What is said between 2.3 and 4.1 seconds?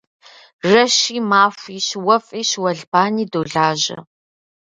щыуэлбани долажьэ.